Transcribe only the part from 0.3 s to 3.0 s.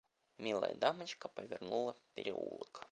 Милая дамочка повернула в переулок.